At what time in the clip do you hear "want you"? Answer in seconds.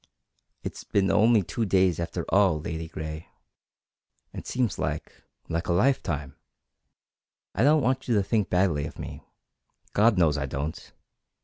7.83-8.15